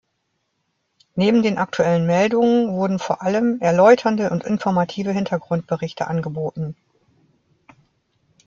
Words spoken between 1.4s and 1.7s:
den